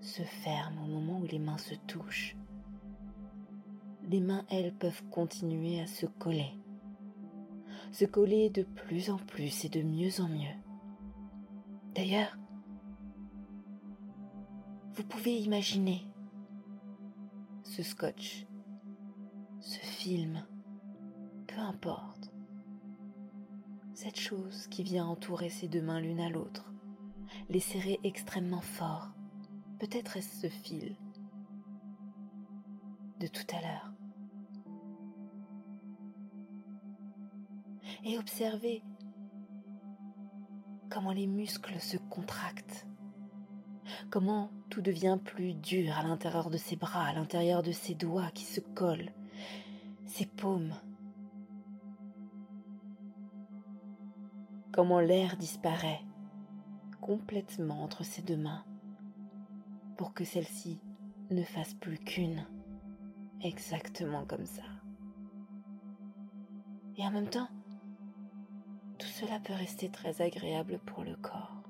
se 0.00 0.22
ferment 0.22 0.84
au 0.84 0.88
moment 0.88 1.20
où 1.20 1.26
les 1.26 1.38
mains 1.38 1.58
se 1.58 1.74
touchent, 1.86 2.36
les 4.02 4.20
mains, 4.20 4.44
elles, 4.50 4.74
peuvent 4.74 5.02
continuer 5.08 5.80
à 5.80 5.86
se 5.86 6.06
coller, 6.06 6.52
se 7.92 8.04
coller 8.04 8.50
de 8.50 8.64
plus 8.64 9.10
en 9.10 9.18
plus 9.18 9.64
et 9.64 9.68
de 9.68 9.82
mieux 9.82 10.20
en 10.20 10.28
mieux. 10.28 10.56
D'ailleurs, 11.94 12.36
vous 14.94 15.04
pouvez 15.04 15.38
imaginer 15.38 16.04
ce 17.62 17.82
scotch, 17.82 18.46
ce 19.64 19.78
film, 19.78 20.44
peu 21.46 21.58
importe, 21.58 22.30
cette 23.94 24.20
chose 24.20 24.66
qui 24.66 24.82
vient 24.82 25.06
entourer 25.06 25.48
ces 25.48 25.68
deux 25.68 25.80
mains 25.80 26.00
l'une 26.00 26.20
à 26.20 26.28
l'autre, 26.28 26.70
les 27.48 27.60
serrer 27.60 27.98
extrêmement 28.04 28.60
fort, 28.60 29.08
peut-être 29.78 30.18
est-ce 30.18 30.42
ce 30.42 30.48
fil 30.48 30.94
de 33.20 33.26
tout 33.26 33.46
à 33.56 33.62
l'heure. 33.62 33.90
Et 38.04 38.18
observez 38.18 38.82
comment 40.90 41.12
les 41.12 41.26
muscles 41.26 41.80
se 41.80 41.96
contractent, 41.96 42.86
comment 44.10 44.50
tout 44.68 44.82
devient 44.82 45.18
plus 45.24 45.54
dur 45.54 45.96
à 45.96 46.02
l'intérieur 46.02 46.50
de 46.50 46.58
ses 46.58 46.76
bras, 46.76 47.06
à 47.06 47.14
l'intérieur 47.14 47.62
de 47.62 47.72
ses 47.72 47.94
doigts 47.94 48.30
qui 48.34 48.44
se 48.44 48.60
collent, 48.60 49.10
ses 50.16 50.26
paumes, 50.26 50.72
comment 54.72 55.00
l'air 55.00 55.36
disparaît 55.36 56.02
complètement 57.00 57.82
entre 57.82 58.04
ses 58.04 58.22
deux 58.22 58.36
mains 58.36 58.64
pour 59.96 60.14
que 60.14 60.24
celle-ci 60.24 60.80
ne 61.32 61.42
fasse 61.42 61.74
plus 61.74 61.98
qu'une, 61.98 62.46
exactement 63.42 64.24
comme 64.24 64.46
ça. 64.46 64.62
Et 66.96 67.02
en 67.02 67.10
même 67.10 67.28
temps, 67.28 67.48
tout 68.98 69.08
cela 69.08 69.40
peut 69.40 69.54
rester 69.54 69.90
très 69.90 70.22
agréable 70.22 70.78
pour 70.86 71.02
le 71.02 71.16
corps. 71.16 71.64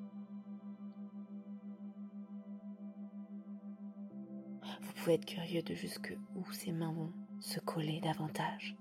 Vous 4.82 4.92
pouvez 4.96 5.14
être 5.14 5.24
curieux 5.24 5.62
de 5.62 5.72
jusque 5.72 6.14
où 6.34 6.44
ces 6.52 6.72
mains 6.72 6.92
vont 6.92 7.10
se 7.44 7.60
coller 7.60 8.00
davantage. 8.00 8.76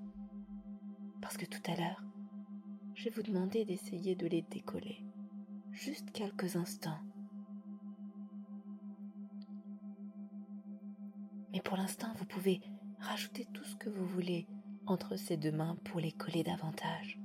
Parce 1.21 1.37
que 1.37 1.45
tout 1.45 1.61
à 1.71 1.75
l'heure, 1.75 2.03
je 2.95 3.09
vous 3.09 3.23
demander 3.23 3.65
d'essayer 3.65 4.15
de 4.15 4.27
les 4.27 4.41
décoller. 4.41 5.03
Juste 5.71 6.11
quelques 6.11 6.55
instants. 6.55 6.99
Mais 11.51 11.61
pour 11.61 11.77
l'instant, 11.77 12.11
vous 12.17 12.25
pouvez 12.25 12.61
rajouter 12.99 13.47
tout 13.53 13.63
ce 13.63 13.75
que 13.75 13.89
vous 13.89 14.05
voulez 14.05 14.47
entre 14.85 15.15
ces 15.15 15.37
deux 15.37 15.51
mains 15.51 15.77
pour 15.83 15.99
les 15.99 16.11
coller 16.11 16.43
davantage 16.43 17.19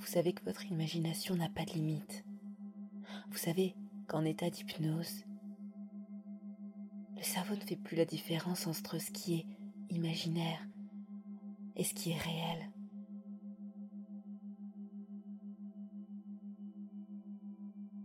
vous 0.00 0.06
savez 0.06 0.32
que 0.32 0.44
votre 0.44 0.66
imagination 0.66 1.36
n'a 1.36 1.50
pas 1.50 1.64
de 1.64 1.72
limite. 1.72 2.24
Vous 3.30 3.36
savez 3.36 3.76
qu'en 4.08 4.24
état 4.24 4.48
d'hypnose, 4.48 5.24
le 7.16 7.22
cerveau 7.22 7.54
ne 7.54 7.60
fait 7.60 7.76
plus 7.76 7.96
la 7.96 8.06
différence 8.06 8.66
entre 8.66 8.98
ce 8.98 9.10
qui 9.10 9.34
est 9.34 9.46
imaginaire 9.90 10.66
et 11.76 11.84
ce 11.84 11.94
qui 11.94 12.10
est 12.10 12.18
réel. 12.18 12.70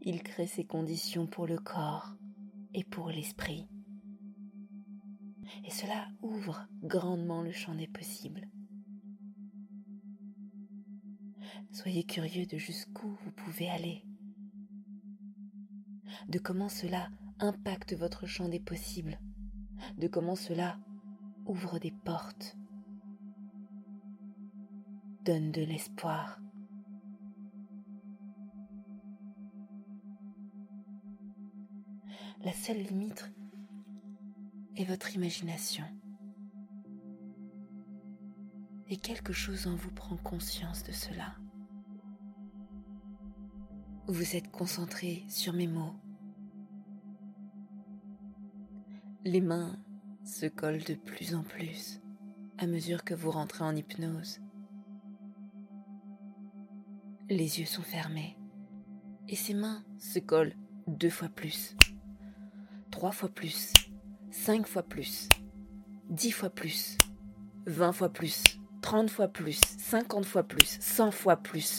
Il 0.01 0.21
crée 0.21 0.47
ces 0.47 0.65
conditions 0.65 1.25
pour 1.25 1.47
le 1.47 1.57
corps 1.57 2.15
et 2.73 2.83
pour 2.83 3.09
l'esprit. 3.09 3.67
Et 5.63 5.71
cela 5.71 6.07
ouvre 6.21 6.67
grandement 6.83 7.41
le 7.41 7.51
champ 7.51 7.73
des 7.73 7.87
possibles. 7.87 8.47
Soyez 11.71 12.03
curieux 12.03 12.45
de 12.45 12.57
jusqu'où 12.57 13.09
vous 13.23 13.31
pouvez 13.31 13.69
aller, 13.69 14.05
de 16.29 16.39
comment 16.39 16.69
cela 16.69 17.09
impacte 17.39 17.93
votre 17.93 18.25
champ 18.27 18.47
des 18.47 18.59
possibles, 18.59 19.19
de 19.97 20.07
comment 20.07 20.35
cela 20.35 20.77
ouvre 21.45 21.79
des 21.79 21.91
portes, 21.91 22.57
donne 25.23 25.51
de 25.51 25.61
l'espoir. 25.61 26.39
La 32.43 32.53
seule 32.53 32.83
limite 32.83 33.31
est 34.75 34.85
votre 34.85 35.15
imagination. 35.15 35.85
Et 38.87 38.97
quelque 38.97 39.33
chose 39.33 39.65
en 39.65 39.75
vous 39.75 39.91
prend 39.91 40.17
conscience 40.17 40.83
de 40.83 40.91
cela. 40.91 41.35
Vous 44.07 44.35
êtes 44.35 44.51
concentré 44.51 45.23
sur 45.27 45.53
mes 45.53 45.65
mots. 45.65 45.95
Les 49.23 49.41
mains 49.41 49.79
se 50.25 50.47
collent 50.47 50.83
de 50.83 50.95
plus 50.95 51.35
en 51.35 51.43
plus 51.43 52.01
à 52.57 52.67
mesure 52.67 53.03
que 53.03 53.13
vous 53.13 53.31
rentrez 53.31 53.63
en 53.63 53.75
hypnose. 53.75 54.39
Les 57.29 57.59
yeux 57.59 57.65
sont 57.65 57.83
fermés 57.83 58.37
et 59.27 59.35
ces 59.35 59.53
mains 59.53 59.83
se 59.99 60.19
collent 60.19 60.55
deux 60.87 61.09
fois 61.09 61.29
plus, 61.29 61.75
trois 62.91 63.11
fois 63.11 63.29
plus, 63.29 63.71
cinq 64.31 64.67
fois 64.67 64.83
plus, 64.83 65.29
dix 66.09 66.31
fois 66.31 66.49
plus, 66.49 66.97
vingt 67.65 67.91
fois 67.91 68.09
plus, 68.09 68.43
trente 68.81 69.09
fois 69.09 69.27
plus, 69.27 69.59
cinquante 69.77 70.25
fois 70.25 70.43
plus, 70.43 70.77
cent 70.79 71.11
fois 71.11 71.37
plus. 71.37 71.77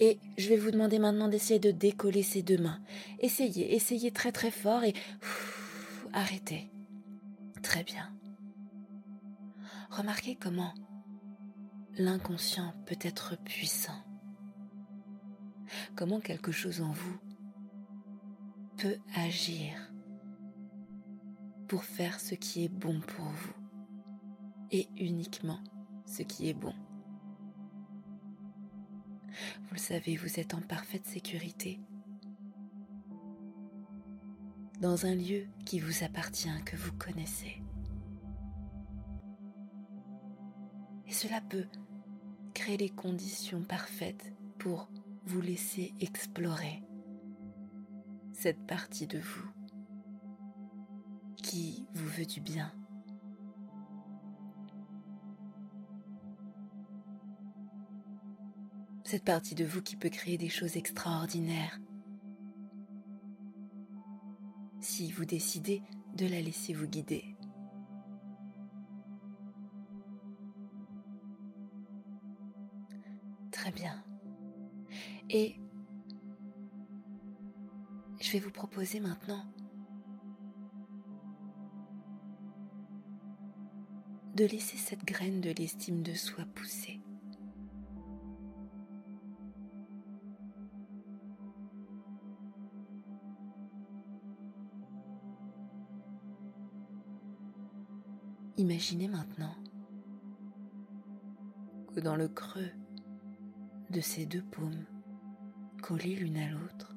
Et 0.00 0.18
je 0.38 0.48
vais 0.48 0.56
vous 0.56 0.70
demander 0.70 0.98
maintenant 0.98 1.28
d'essayer 1.28 1.60
de 1.60 1.70
décoller 1.70 2.22
ces 2.22 2.42
deux 2.42 2.58
mains. 2.58 2.80
Essayez, 3.20 3.74
essayez 3.74 4.10
très 4.10 4.32
très 4.32 4.50
fort 4.50 4.84
et 4.84 4.94
arrêtez. 6.12 6.73
Très 7.64 7.82
bien. 7.82 8.14
Remarquez 9.90 10.36
comment 10.36 10.74
l'inconscient 11.96 12.74
peut 12.86 12.98
être 13.00 13.36
puissant, 13.42 14.04
comment 15.96 16.20
quelque 16.20 16.52
chose 16.52 16.82
en 16.82 16.92
vous 16.92 17.18
peut 18.76 18.98
agir 19.16 19.90
pour 21.66 21.84
faire 21.84 22.20
ce 22.20 22.34
qui 22.34 22.64
est 22.64 22.68
bon 22.68 23.00
pour 23.00 23.24
vous 23.24 23.54
et 24.70 24.86
uniquement 24.98 25.60
ce 26.06 26.22
qui 26.22 26.50
est 26.50 26.54
bon. 26.54 26.74
Vous 29.62 29.74
le 29.74 29.78
savez, 29.78 30.16
vous 30.16 30.38
êtes 30.38 30.52
en 30.52 30.60
parfaite 30.60 31.06
sécurité 31.06 31.80
dans 34.84 35.06
un 35.06 35.14
lieu 35.14 35.46
qui 35.64 35.80
vous 35.80 36.04
appartient, 36.04 36.62
que 36.66 36.76
vous 36.76 36.92
connaissez. 36.98 37.62
Et 41.08 41.12
cela 41.14 41.40
peut 41.40 41.64
créer 42.52 42.76
les 42.76 42.90
conditions 42.90 43.62
parfaites 43.62 44.30
pour 44.58 44.90
vous 45.24 45.40
laisser 45.40 45.94
explorer 46.00 46.82
cette 48.34 48.66
partie 48.66 49.06
de 49.06 49.18
vous 49.18 49.48
qui 51.42 51.86
vous 51.94 52.08
veut 52.08 52.26
du 52.26 52.42
bien. 52.42 52.70
Cette 59.04 59.24
partie 59.24 59.54
de 59.54 59.64
vous 59.64 59.80
qui 59.80 59.96
peut 59.96 60.10
créer 60.10 60.36
des 60.36 60.50
choses 60.50 60.76
extraordinaires 60.76 61.80
si 64.94 65.10
vous 65.10 65.24
décidez 65.24 65.82
de 66.16 66.24
la 66.24 66.40
laisser 66.40 66.72
vous 66.72 66.86
guider. 66.86 67.24
Très 73.50 73.72
bien. 73.72 74.04
Et 75.30 75.56
je 78.20 78.30
vais 78.30 78.38
vous 78.38 78.52
proposer 78.52 79.00
maintenant 79.00 79.44
de 84.36 84.44
laisser 84.44 84.76
cette 84.76 85.04
graine 85.04 85.40
de 85.40 85.50
l'estime 85.50 86.04
de 86.04 86.14
soi 86.14 86.44
pousser. 86.54 87.00
Imaginez 98.56 99.08
maintenant 99.08 99.56
que 101.92 101.98
dans 101.98 102.14
le 102.14 102.28
creux 102.28 102.70
de 103.90 104.00
ces 104.00 104.26
deux 104.26 104.44
paumes, 104.44 104.84
collées 105.82 106.14
l'une 106.14 106.36
à 106.36 106.48
l'autre, 106.48 106.94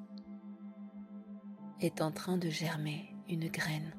est 1.80 2.00
en 2.00 2.12
train 2.12 2.38
de 2.38 2.48
germer 2.48 3.12
une 3.28 3.48
graine. 3.48 3.92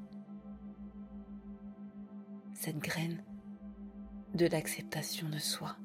Cette 2.53 2.79
graine 2.79 3.21
de 4.35 4.45
l'acceptation 4.45 5.27
de 5.27 5.39
soi. 5.39 5.75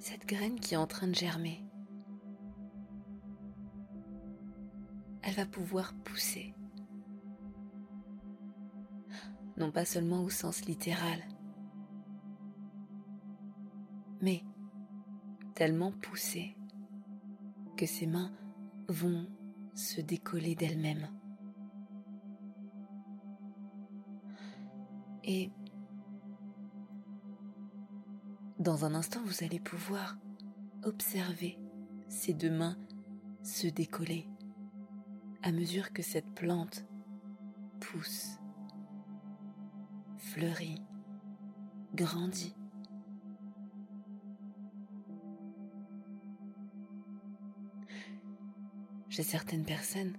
Cette 0.00 0.26
graine 0.26 0.58
qui 0.58 0.74
est 0.74 0.78
en 0.78 0.88
train 0.88 1.06
de 1.06 1.14
germer 1.14 1.67
va 5.38 5.46
pouvoir 5.46 5.94
pousser. 5.94 6.52
Non 9.56 9.70
pas 9.70 9.84
seulement 9.84 10.24
au 10.24 10.30
sens 10.30 10.64
littéral, 10.64 11.22
mais 14.20 14.42
tellement 15.54 15.92
pousser 15.92 16.56
que 17.76 17.86
ses 17.86 18.08
mains 18.08 18.32
vont 18.88 19.28
se 19.74 20.00
décoller 20.00 20.56
d'elles-mêmes. 20.56 21.08
Et 25.22 25.52
dans 28.58 28.84
un 28.84 28.94
instant, 28.94 29.20
vous 29.24 29.44
allez 29.44 29.60
pouvoir 29.60 30.16
observer 30.82 31.60
ces 32.08 32.34
deux 32.34 32.50
mains 32.50 32.76
se 33.44 33.68
décoller 33.68 34.26
à 35.48 35.52
mesure 35.52 35.94
que 35.94 36.02
cette 36.02 36.34
plante 36.34 36.84
pousse, 37.80 38.36
fleurit, 40.18 40.82
grandit. 41.94 42.54
Chez 49.08 49.22
certaines 49.22 49.64
personnes, 49.64 50.18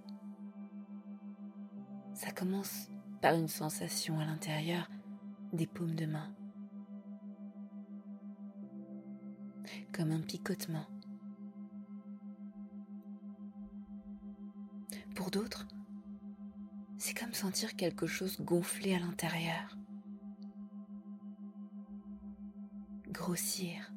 ça 2.12 2.32
commence 2.32 2.88
par 3.22 3.34
une 3.34 3.46
sensation 3.46 4.18
à 4.18 4.24
l'intérieur 4.24 4.90
des 5.52 5.68
paumes 5.68 5.94
de 5.94 6.06
main, 6.06 6.34
comme 9.92 10.10
un 10.10 10.22
picotement 10.22 10.86
Pour 15.20 15.30
d'autres, 15.30 15.68
c'est 16.96 17.12
comme 17.12 17.34
sentir 17.34 17.76
quelque 17.76 18.06
chose 18.06 18.40
gonfler 18.40 18.94
à 18.94 19.00
l'intérieur, 19.00 19.76
grossir, 23.08 23.92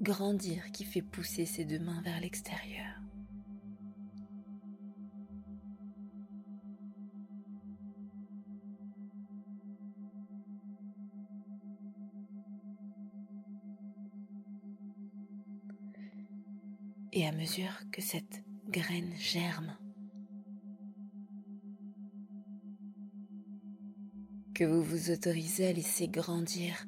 grandir 0.00 0.72
qui 0.72 0.82
fait 0.82 1.00
pousser 1.00 1.46
ses 1.46 1.64
deux 1.64 1.78
mains 1.78 2.02
vers 2.02 2.18
l'extérieur. 2.18 2.88
Et 17.12 17.28
à 17.28 17.30
mesure 17.30 17.88
que 17.92 18.02
cette 18.02 18.42
graine 18.68 19.14
germe. 19.16 19.76
Que 24.54 24.64
vous 24.64 24.82
vous 24.82 25.10
autorisez 25.10 25.68
à 25.68 25.72
laisser 25.72 26.08
grandir 26.08 26.86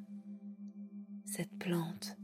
cette 1.25 1.57
plante, 1.59 2.19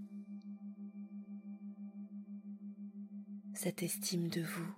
cette 3.55 3.83
estime 3.83 4.29
de 4.29 4.42
vous. 4.42 4.75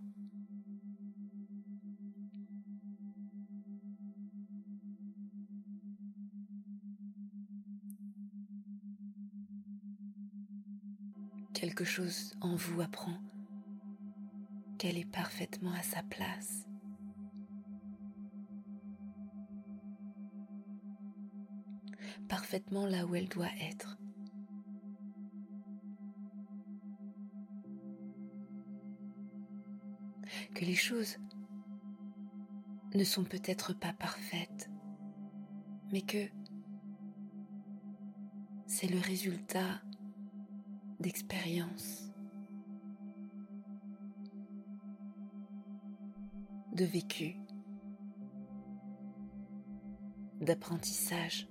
Quelque 11.55 11.85
chose 11.85 12.37
en 12.41 12.55
vous 12.55 12.81
apprend 12.81 13.19
qu'elle 14.79 14.97
est 14.97 15.11
parfaitement 15.11 15.73
à 15.73 15.83
sa 15.83 16.03
place. 16.05 16.65
Parfaitement 22.29 22.87
là 22.87 23.05
où 23.05 23.15
elle 23.15 23.29
doit 23.29 23.51
être. 23.61 23.99
Que 30.55 30.65
les 30.65 30.75
choses 30.75 31.19
ne 32.95 33.05
sont 33.05 33.25
peut-être 33.25 33.73
pas 33.73 33.93
parfaites, 33.93 34.71
mais 35.93 36.03
que 36.03 36.29
c'est 38.67 38.89
le 38.89 39.01
résultat 39.01 39.83
d'expériences 41.01 42.08
de 46.79 46.85
vécu, 46.85 47.35
d'apprentissage. 50.41 51.49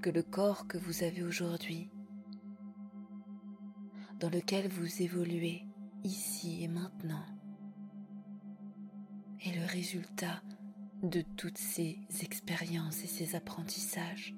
Que 0.00 0.08
le 0.08 0.22
corps 0.22 0.66
que 0.66 0.78
vous 0.78 1.02
avez 1.02 1.22
aujourd'hui, 1.22 1.90
dans 4.18 4.30
lequel 4.30 4.68
vous 4.68 5.02
évoluez 5.02 5.66
ici 6.04 6.62
et 6.62 6.68
maintenant, 6.68 7.26
est 9.44 9.54
le 9.54 9.66
résultat 9.66 10.42
de 11.02 11.20
toutes 11.36 11.58
ces 11.58 11.98
expériences 12.22 13.04
et 13.04 13.08
ces 13.08 13.34
apprentissages. 13.34 14.34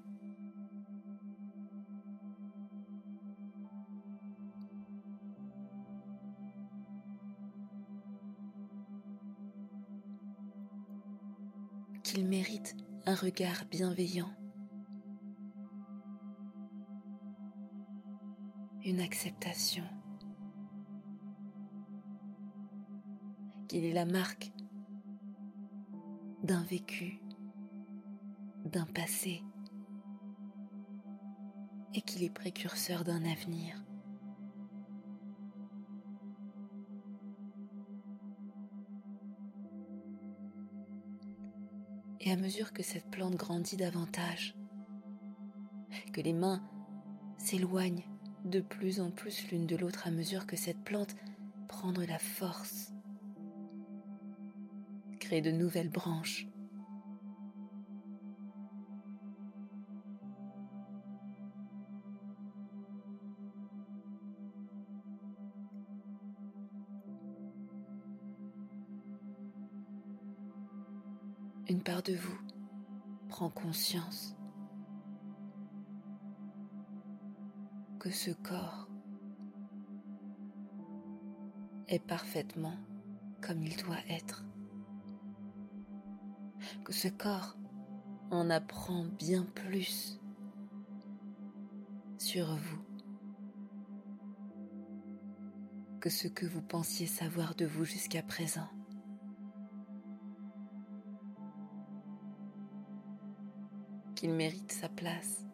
Qu'il 12.10 12.26
mérite 12.26 12.74
un 13.06 13.14
regard 13.14 13.66
bienveillant, 13.70 14.34
une 18.84 18.98
acceptation, 18.98 19.84
qu'il 23.68 23.84
est 23.84 23.92
la 23.92 24.06
marque 24.06 24.50
d'un 26.42 26.64
vécu, 26.64 27.20
d'un 28.64 28.86
passé, 28.86 29.44
et 31.94 32.00
qu'il 32.00 32.24
est 32.24 32.34
précurseur 32.34 33.04
d'un 33.04 33.24
avenir. 33.24 33.84
À 42.30 42.36
mesure 42.36 42.72
que 42.72 42.84
cette 42.84 43.10
plante 43.10 43.34
grandit 43.34 43.76
davantage, 43.76 44.54
que 46.12 46.20
les 46.20 46.32
mains 46.32 46.62
s'éloignent 47.38 48.04
de 48.44 48.60
plus 48.60 49.00
en 49.00 49.10
plus 49.10 49.50
l'une 49.50 49.66
de 49.66 49.74
l'autre 49.74 50.06
à 50.06 50.12
mesure 50.12 50.46
que 50.46 50.54
cette 50.54 50.80
plante 50.84 51.16
prend 51.66 51.90
de 51.90 52.04
la 52.04 52.20
force, 52.20 52.92
crée 55.18 55.40
de 55.40 55.50
nouvelles 55.50 55.90
branches, 55.90 56.46
une 71.70 71.84
part 71.84 72.02
de 72.02 72.14
vous 72.14 72.36
prend 73.28 73.48
conscience 73.48 74.34
que 78.00 78.10
ce 78.10 78.32
corps 78.32 78.88
est 81.86 82.04
parfaitement 82.04 82.74
comme 83.40 83.62
il 83.62 83.76
doit 83.76 84.02
être, 84.08 84.44
que 86.84 86.92
ce 86.92 87.06
corps 87.06 87.56
en 88.32 88.50
apprend 88.50 89.04
bien 89.04 89.44
plus 89.44 90.20
sur 92.18 92.56
vous 92.56 92.84
que 96.00 96.10
ce 96.10 96.26
que 96.26 96.46
vous 96.46 96.62
pensiez 96.62 97.06
savoir 97.06 97.54
de 97.54 97.66
vous 97.66 97.84
jusqu'à 97.84 98.22
présent. 98.22 98.68
Qu'il 104.20 104.34
mérite 104.34 104.70
sa 104.70 104.90
place, 104.90 105.46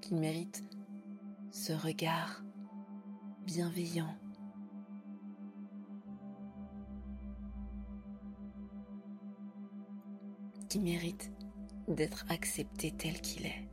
qu'il 0.00 0.16
mérite 0.16 0.64
ce 1.50 1.74
regard 1.74 2.42
bienveillant. 3.44 4.16
qui 10.70 10.78
mérite 10.78 11.32
d'être 11.88 12.24
accepté 12.30 12.92
tel 12.92 13.20
qu'il 13.20 13.44
est, 13.44 13.68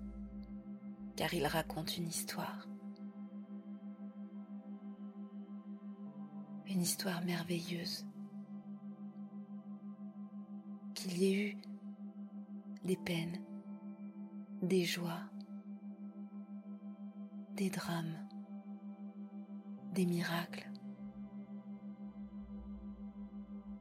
car 1.15 1.33
il 1.33 1.45
raconte 1.45 1.95
une 1.95 2.07
histoire. 2.07 2.67
Une 6.65 6.81
histoire 6.81 7.23
merveilleuse 7.23 8.05
ait 11.23 11.51
eu 11.51 11.57
des 12.83 12.97
peines, 12.97 13.37
des 14.61 14.85
joies, 14.85 15.29
des 17.55 17.69
drames, 17.69 18.27
des 19.93 20.05
miracles. 20.05 20.71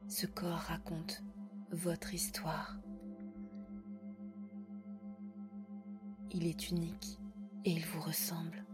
Ce 0.07 0.25
corps 0.25 0.57
raconte 0.57 1.23
votre 1.71 2.13
histoire. 2.13 2.77
Il 6.31 6.45
est 6.45 6.69
unique 6.69 7.19
et 7.65 7.71
il 7.71 7.85
vous 7.85 8.01
ressemble. 8.01 8.66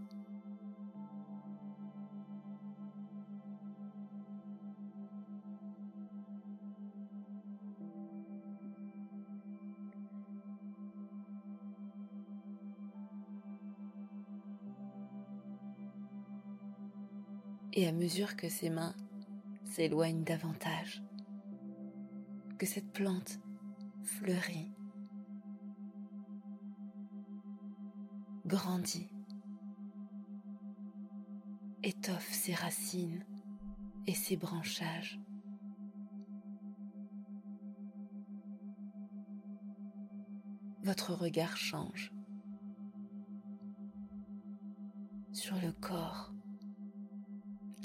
Et 17.75 17.87
à 17.87 17.91
mesure 17.91 18.35
que 18.35 18.49
ses 18.49 18.69
mains 18.69 18.93
s'éloignent 19.63 20.23
davantage, 20.23 21.01
que 22.59 22.67
cette 22.67 22.91
plante 22.93 23.39
fleurit, 24.03 24.71
grandit, 28.45 29.09
étoffe 31.81 32.31
ses 32.31 32.53
racines 32.53 33.25
et 34.05 34.13
ses 34.13 34.37
branchages. 34.37 35.19
Votre 40.83 41.13
regard 41.15 41.57
change 41.57 42.13
sur 45.31 45.55
le 45.55 45.71
corps 45.71 46.32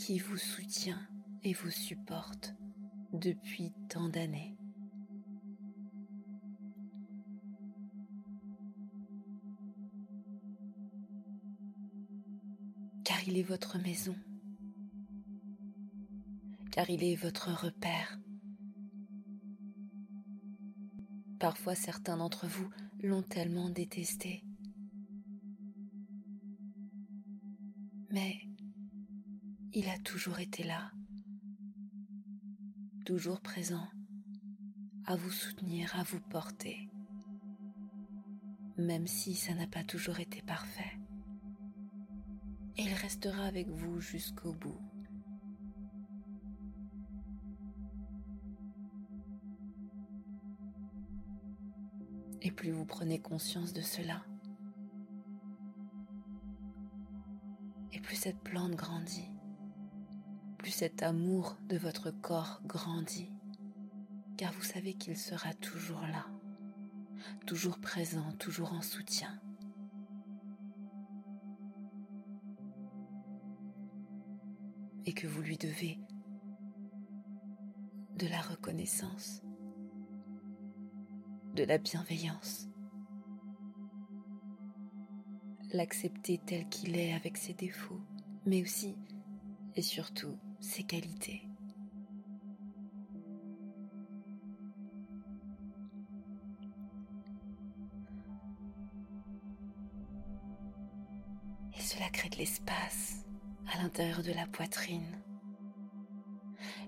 qui 0.08 0.20
vous 0.20 0.38
soutient 0.38 1.06
et 1.44 1.52
vous 1.52 1.70
supporte 1.70 2.54
depuis 3.12 3.74
tant 3.90 4.08
d'années. 4.08 4.56
Car 13.04 13.22
il 13.28 13.36
est 13.36 13.42
votre 13.42 13.76
maison, 13.76 14.16
car 16.70 16.88
il 16.88 17.04
est 17.04 17.16
votre 17.16 17.52
repère. 17.52 18.18
Parfois 21.38 21.74
certains 21.74 22.16
d'entre 22.16 22.46
vous 22.46 22.70
l'ont 23.02 23.22
tellement 23.22 23.68
détesté. 23.68 24.47
Il 29.78 29.88
a 29.90 29.98
toujours 29.98 30.40
été 30.40 30.64
là, 30.64 30.90
toujours 33.06 33.40
présent, 33.40 33.86
à 35.06 35.14
vous 35.14 35.30
soutenir, 35.30 35.96
à 35.96 36.02
vous 36.02 36.18
porter, 36.18 36.90
même 38.76 39.06
si 39.06 39.36
ça 39.36 39.54
n'a 39.54 39.68
pas 39.68 39.84
toujours 39.84 40.18
été 40.18 40.42
parfait. 40.42 40.98
Il 42.76 42.92
restera 42.92 43.44
avec 43.44 43.68
vous 43.68 44.00
jusqu'au 44.00 44.52
bout. 44.52 44.80
Et 52.42 52.50
plus 52.50 52.72
vous 52.72 52.84
prenez 52.84 53.20
conscience 53.20 53.72
de 53.72 53.82
cela, 53.82 54.24
et 57.92 58.00
plus 58.00 58.16
cette 58.16 58.40
plante 58.40 58.74
grandit 58.74 59.37
cet 60.78 61.02
amour 61.02 61.56
de 61.68 61.76
votre 61.76 62.12
corps 62.12 62.60
grandit, 62.64 63.32
car 64.36 64.52
vous 64.52 64.62
savez 64.62 64.94
qu'il 64.94 65.16
sera 65.16 65.52
toujours 65.54 66.02
là, 66.02 66.24
toujours 67.48 67.80
présent, 67.80 68.30
toujours 68.38 68.72
en 68.72 68.80
soutien. 68.80 69.40
Et 75.04 75.12
que 75.14 75.26
vous 75.26 75.42
lui 75.42 75.58
devez 75.58 75.98
de 78.16 78.28
la 78.28 78.40
reconnaissance, 78.40 79.42
de 81.56 81.64
la 81.64 81.78
bienveillance, 81.78 82.68
l'accepter 85.72 86.38
tel 86.46 86.68
qu'il 86.68 86.96
est 86.96 87.14
avec 87.14 87.36
ses 87.36 87.54
défauts, 87.54 88.00
mais 88.46 88.62
aussi 88.62 88.94
et 89.74 89.82
surtout 89.82 90.38
ses 90.60 90.82
qualités. 90.82 91.42
Et 101.76 101.80
cela 101.80 102.08
crée 102.10 102.28
de 102.28 102.36
l'espace 102.36 103.24
à 103.72 103.82
l'intérieur 103.82 104.22
de 104.22 104.32
la 104.32 104.46
poitrine. 104.46 105.22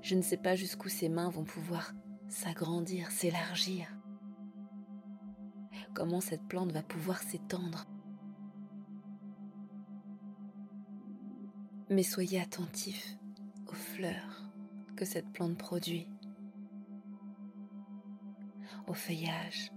Je 0.03 0.15
ne 0.15 0.23
sais 0.23 0.37
pas 0.37 0.57
jusqu'où 0.57 0.89
ses 0.89 1.09
mains 1.09 1.31
vont 1.31 1.45
pouvoir 1.45 1.93
s'agrandir, 2.29 3.11
s'élargir. 3.11 3.87
Comment 5.95 6.21
cette 6.21 6.47
plante 6.47 6.73
va 6.73 6.83
pouvoir 6.83 7.23
s'étendre. 7.23 7.87
Mais 11.91 12.05
soyez 12.05 12.41
attentifs 12.41 13.17
aux 13.71 13.75
fleurs 13.75 14.51
que 14.97 15.05
cette 15.05 15.31
plante 15.33 15.57
produit, 15.57 16.09
au 18.87 18.93
feuillage. 18.93 19.73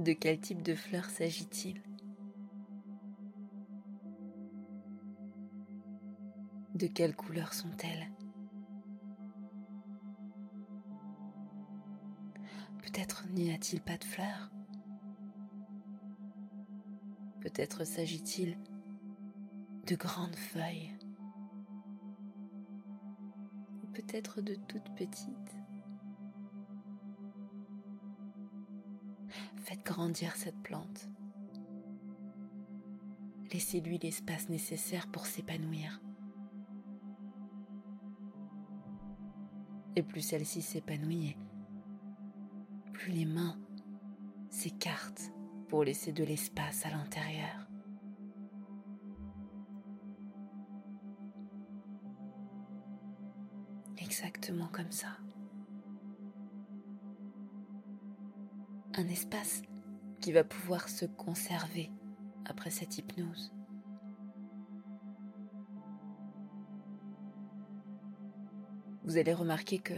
De 0.00 0.12
quel 0.12 0.40
type 0.40 0.62
de 0.62 0.74
fleurs 0.74 1.08
s'agit-il? 1.08 1.80
De 6.74 6.88
quelle 6.88 7.14
couleur 7.14 7.54
sont-elles? 7.54 8.10
Peut-être 12.82 13.28
n'y 13.28 13.52
a-t-il 13.52 13.80
pas 13.80 13.96
de 13.96 14.04
fleurs? 14.04 14.50
Peut-être 17.40 17.84
s'agit-il 17.84 18.58
de 19.86 19.96
grandes 19.96 20.36
feuilles 20.36 20.96
Ou 23.82 23.86
peut-être 23.88 24.40
de 24.40 24.54
toutes 24.54 24.94
petites 24.94 25.56
Faites 29.56 29.84
grandir 29.84 30.36
cette 30.36 30.58
plante. 30.62 31.08
Laissez-lui 33.52 33.98
l'espace 33.98 34.48
nécessaire 34.48 35.10
pour 35.10 35.26
s'épanouir. 35.26 36.00
Et 39.96 40.02
plus 40.02 40.20
celle-ci 40.20 40.60
s'épanouit, 40.60 41.36
plus 42.92 43.12
les 43.12 43.24
mains 43.24 43.58
s'écartent 44.50 45.30
pour 45.68 45.84
laisser 45.84 46.12
de 46.12 46.24
l'espace 46.24 46.84
à 46.84 46.90
l'intérieur. 46.90 47.63
Un 58.96 59.08
espace 59.08 59.62
qui 60.20 60.32
va 60.32 60.44
pouvoir 60.44 60.88
se 60.88 61.04
conserver 61.04 61.90
après 62.44 62.70
cette 62.70 62.98
hypnose. 62.98 63.52
vous 69.04 69.18
allez 69.18 69.34
remarquer 69.34 69.78
que 69.78 69.94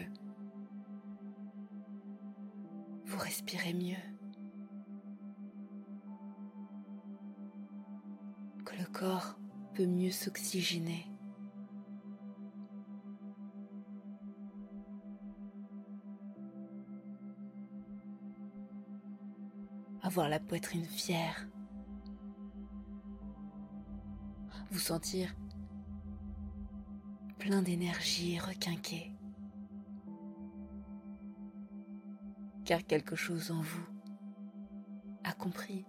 vous 3.05 3.19
respirez 3.19 3.73
mieux, 3.73 3.95
que 8.65 8.75
le 8.77 8.85
corps 8.87 9.39
peut 9.75 9.87
mieux 9.87 10.11
s'oxygéner. 10.11 11.07
Avoir 20.16 20.31
la 20.31 20.40
poitrine 20.40 20.87
fière, 20.87 21.46
vous 24.70 24.79
sentir 24.79 25.37
plein 27.38 27.61
d'énergie 27.61 28.38
requinqué. 28.38 29.12
Car 32.64 32.83
quelque 32.87 33.14
chose 33.14 33.50
en 33.50 33.61
vous 33.61 33.87
a 35.22 35.35
compris 35.35 35.85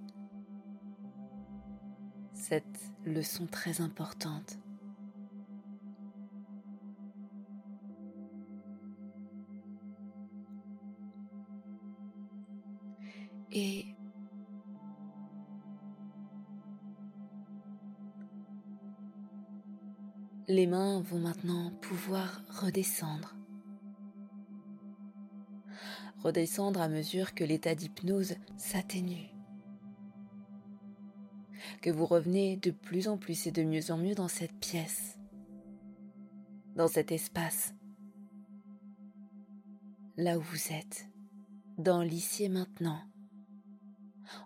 cette 2.33 2.91
leçon 3.05 3.47
très 3.47 3.79
importante. 3.79 4.59
Et 13.53 13.96
Les 20.49 20.65
mains 20.65 21.01
vont 21.01 21.19
maintenant 21.19 21.71
pouvoir 21.81 22.41
redescendre. 22.47 23.36
Redescendre 26.23 26.79
à 26.79 26.88
mesure 26.88 27.33
que 27.33 27.43
l'état 27.43 27.75
d'hypnose 27.75 28.36
s'atténue. 28.55 29.27
Que 31.81 31.89
vous 31.89 32.05
revenez 32.05 32.55
de 32.55 32.71
plus 32.71 33.10
en 33.10 33.17
plus 33.17 33.45
et 33.45 33.51
de 33.51 33.62
mieux 33.63 33.91
en 33.91 33.97
mieux 33.97 34.15
dans 34.15 34.29
cette 34.29 34.57
pièce, 34.57 35.19
dans 36.77 36.88
cet 36.88 37.12
espace, 37.12 37.73
là 40.15 40.38
où 40.38 40.41
vous 40.41 40.71
êtes, 40.71 41.10
dans 41.77 42.01
l'ici 42.01 42.45
et 42.45 42.49
maintenant. 42.49 43.01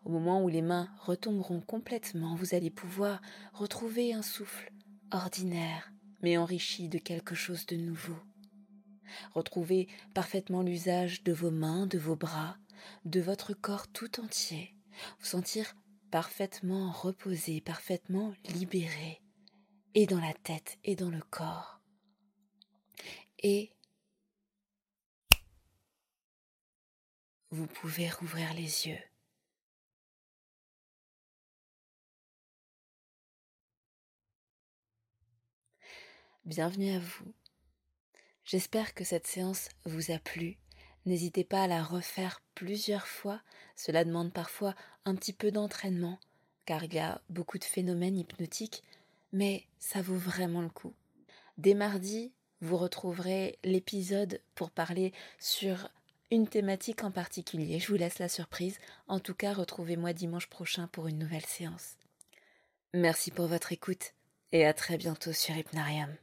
Au 0.04 0.10
moment 0.10 0.44
où 0.44 0.48
les 0.48 0.64
mains 0.64 0.90
retomberont 1.02 1.62
complètement, 1.62 2.34
vous 2.34 2.56
allez 2.56 2.72
pouvoir 2.72 3.22
retrouver 3.54 4.16
un 4.16 4.24
souffle 4.24 4.72
ordinaire, 5.12 5.91
mais 6.22 6.38
enrichi 6.38 6.90
de 6.90 6.98
quelque 6.98 7.36
chose 7.36 7.66
de 7.66 7.76
nouveau. 7.76 8.18
Retrouvez 9.34 9.88
parfaitement 10.14 10.62
l'usage 10.62 11.24
de 11.24 11.34
vos 11.34 11.52
mains, 11.52 11.88
de 11.88 11.98
vos 11.98 12.16
bras, 12.16 12.58
de 13.06 13.20
votre 13.20 13.54
corps 13.54 13.88
tout 13.88 14.20
entier, 14.20 14.76
vous 15.20 15.26
sentir 15.26 15.76
parfaitement 16.12 16.92
reposé, 16.92 17.62
parfaitement 17.62 18.34
libéré, 18.54 19.22
et 19.94 20.06
dans 20.06 20.20
la 20.20 20.34
tête 20.34 20.78
et 20.84 20.96
dans 20.96 21.10
le 21.10 21.22
corps. 21.22 21.82
Et 23.40 23.74
vous 27.50 27.68
pouvez 27.68 28.10
rouvrir 28.10 28.54
les 28.54 28.88
yeux. 28.88 29.11
Bienvenue 36.46 36.96
à 36.96 36.98
vous. 36.98 37.32
J'espère 38.46 38.96
que 38.96 39.04
cette 39.04 39.28
séance 39.28 39.70
vous 39.86 40.10
a 40.10 40.18
plu. 40.18 40.58
N'hésitez 41.06 41.44
pas 41.44 41.62
à 41.62 41.68
la 41.68 41.84
refaire 41.84 42.42
plusieurs 42.56 43.06
fois. 43.06 43.40
Cela 43.76 44.04
demande 44.04 44.34
parfois 44.34 44.74
un 45.06 45.14
petit 45.14 45.34
peu 45.34 45.52
d'entraînement, 45.52 46.20
car 46.66 46.84
il 46.84 46.96
y 46.96 47.00
a 47.00 47.22
beaucoup 47.30 47.60
de 47.60 47.64
phénomènes 47.64 48.18
hypnotiques, 48.18 48.82
mais 49.32 49.68
ça 49.78 50.02
vaut 50.02 50.18
vraiment 50.18 50.64
le 50.64 50.70
coup. 50.70 50.96
Dès 51.60 51.76
mardi, 51.76 52.34
vous 52.60 52.78
retrouverez 52.78 53.60
l'épisode 53.64 54.42
pour 54.56 54.72
parler 54.72 55.14
sur 55.38 55.90
une 56.32 56.48
thématique 56.48 57.04
en 57.04 57.12
particulier. 57.12 57.78
Je 57.78 57.88
vous 57.88 57.98
laisse 57.98 58.18
la 58.18 58.30
surprise. 58.30 58.80
En 59.08 59.20
tout 59.20 59.36
cas, 59.36 59.54
retrouvez-moi 59.54 60.14
dimanche 60.14 60.48
prochain 60.48 60.88
pour 60.88 61.08
une 61.08 61.20
nouvelle 61.20 61.46
séance. 61.46 61.98
Merci 62.96 63.30
pour 63.30 63.46
votre 63.46 63.72
écoute 63.72 64.16
et 64.52 64.66
à 64.66 64.74
très 64.74 64.98
bientôt 64.98 65.34
sur 65.34 65.56
Hypnarium. 65.56 66.18